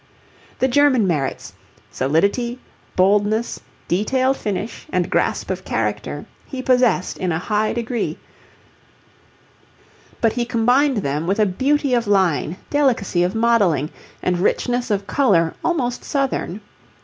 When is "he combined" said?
10.33-10.95